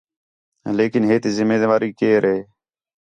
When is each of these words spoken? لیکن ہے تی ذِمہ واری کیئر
لیکن 0.77 1.01
ہے 1.09 1.15
تی 1.21 1.29
ذِمہ 1.35 1.55
واری 1.69 1.89
کیئر 1.99 2.23